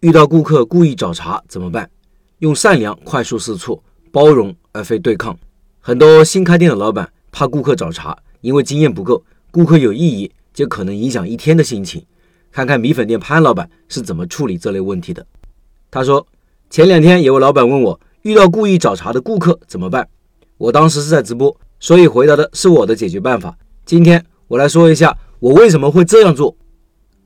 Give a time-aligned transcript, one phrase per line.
[0.00, 1.90] 遇到顾客故意找茬怎么办？
[2.38, 5.38] 用善良快速试错，包容而非对抗。
[5.78, 12.02] 很多新开店的老板怕顾客找茬，因为经验不够，顾客有异议就可能影响一天的心情。
[12.50, 15.26] 看看米粉店潘老板是怎么处理这类问题的。
[15.90, 16.26] 他说，
[16.70, 20.08] 前两天有位老板问我，遇到故意找茬的顾客怎么办？
[20.56, 23.54] 我当时是在直播，所以回答的是我的解决办法。
[23.84, 26.56] 今天我来说一下我为什么会这样做。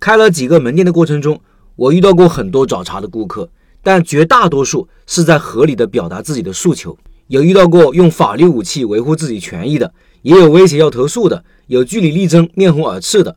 [0.00, 1.40] 开了几个门店的过程中，
[1.76, 3.48] 我遇到过很多找茬的顾客，
[3.82, 6.96] 但绝大多数是在合理的表达自己的诉求。
[7.28, 13.36] 有遇到过用法律武器维护自己权益的，也有威胁要投诉的，有据理力争、面红耳赤的。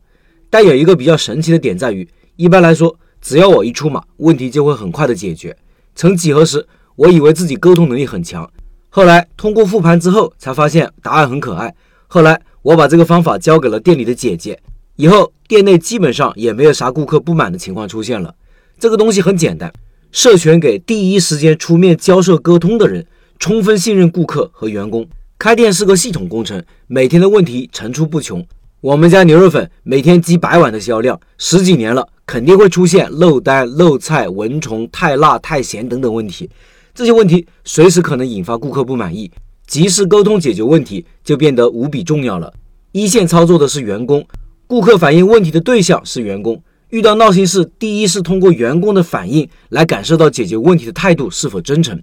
[0.49, 5.55] 但有一个比较神奇的点在于，一般来说，只要我一出马，问题就会很快的解决。
[5.95, 8.49] 曾几何时，我以为自己沟通能力很强，
[8.89, 11.73] 后来通过复盘之后，才发现答案很可爱。
[12.07, 14.59] 后来我把这个方法交给了店里的姐姐，
[14.97, 18.33] 以后店内基本上也没有啥顾客不满的情况出现了。
[18.79, 19.71] 这个东西很简单，
[20.11, 23.05] 授权给第一时间出面交涉沟通的人，
[23.37, 25.07] 充分信任顾客和员工。
[25.37, 28.43] 开店是个系统工程，每天的问题层出不穷。
[28.81, 36.49] 我们家牛肉粉每天几百碗的销量，十几年了，肯定会出现漏单、漏菜、蚊虫、太辣、太咸等等问题。
[36.95, 39.29] 这些问题随时可能引发顾客不满意，
[39.67, 42.51] 及时沟通解决问题就变得无比重要了。
[42.93, 44.25] 一线操作的是员工，
[44.67, 46.61] 顾客反映问题的对象是员工。
[46.89, 51.97] 遇到闹心事，第一是通过员工的反应来感受到解决问题的态度是否真诚，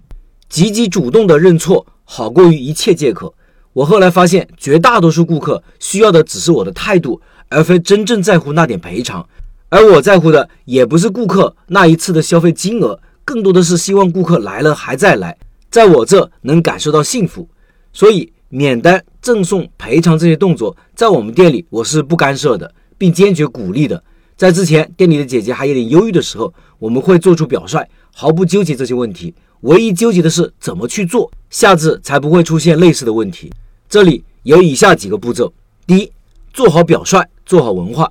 [0.49, 3.35] 积极主动的认错，好过于一切借口。
[3.73, 9.27] 我后来发现，绝大多数顾客需要的只是我的态度，而非真正在乎那点赔偿。
[9.69, 15.37] 而我在乎的也不是顾客那一次的消费金额，更多的是希望顾客来了还再来，
[15.69, 17.47] 在我这能感受到幸福。
[17.93, 24.01] 所以，免单、赠送、赔偿这些动作，在我们店里我是不干涉的，并坚决鼓励的。
[24.37, 33.51] 在之前店里的姐姐还有点忧郁的时候，我们会做出表率，毫不纠结这些问题，唯一纠结的是怎么去做，下次才不会出现类似的问题。
[33.89, 35.51] 这里有以下几个步骤：
[35.85, 36.09] 第一，
[36.53, 38.05] 做好表率，做好文化；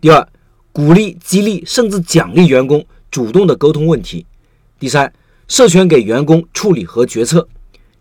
[0.00, 0.28] 第二，
[0.72, 4.26] 鼓励、激励甚至奖励员工主动的沟通问题；
[4.80, 5.12] 第三，
[5.46, 7.46] 授权给员工处理和决策；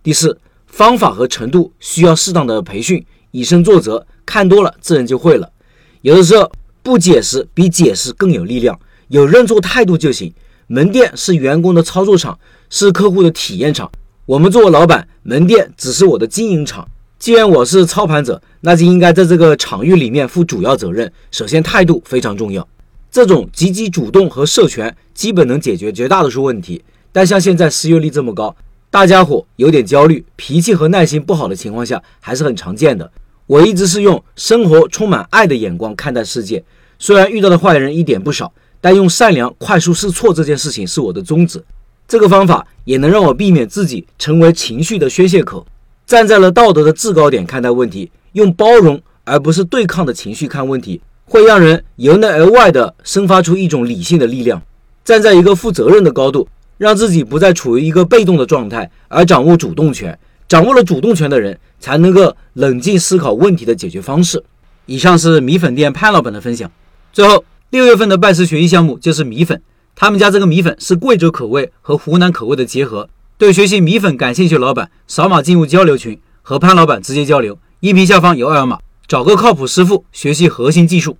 [0.01, 0.39] 第四，
[0.75, 5.49] 方法和程度需要适当的培训，以身作则，看多了自然就会了。
[6.01, 6.51] 有的时候
[6.83, 8.77] 不解释比解释更有力量，
[9.07, 10.33] 有认错态度就行。
[10.67, 12.37] 门店是员工的操作场，
[12.69, 13.89] 是客户的体验场，
[14.25, 16.85] 我们作为老板，门店只是我的经营场。
[17.17, 21.09] 既然我是操盘者，那就应该在这个场域里面负主要责任。
[21.31, 22.67] 首先，态度非常重要。
[23.09, 26.83] 这种积极主动和授权，基本能解决绝大多数问题。
[27.13, 28.53] 但像现在失业率这么高，
[28.95, 33.11] 大家伙有点焦虑，脾气和耐心不好的情况下，还是很常见的。
[33.45, 36.63] 我一直是用生活充满爱的眼光看待世界。
[36.97, 41.61] 虽然遇到的坏人一点不少，但用善良快速试错这件事情是我的宗旨。
[42.07, 45.67] 这个方法也能让我避免自己成为情绪的宣泄口。
[46.07, 54.61] 站在了道德的制高点看待问题，用包容而不是对抗的情绪看问题，会让人由内而外的生发出一种理性的力量。
[55.03, 56.47] 站在一个负责任的高度，
[56.77, 60.17] 让自己不再处于一个被动的状态，而掌握主动权。
[60.47, 64.43] 掌握了主动权的人，才能够冷静思考问题的解决方式。
[64.85, 66.69] 以上是米粉店潘老板的分享。
[67.11, 69.59] 最后，六月份的拜师学艺项目就是米粉，
[69.95, 73.09] 他们家这个米粉是贵州口味和湖南口味的结合。
[73.37, 77.57] 对学习米粉感兴趣的老板，扫码进入交流群，和潘老板直接交流。
[77.79, 78.77] 音频下方有二维码，
[79.07, 81.17] 找个靠谱师傅学习核心技术。